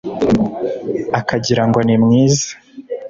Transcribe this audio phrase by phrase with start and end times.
[1.19, 2.49] Akagira ngo ni mwiza